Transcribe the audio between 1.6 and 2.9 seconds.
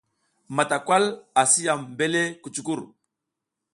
yam mbele kucuckur.